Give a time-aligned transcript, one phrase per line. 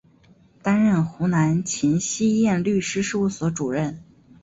[0.63, 4.01] 担任湖南秦希燕律师事务所主任。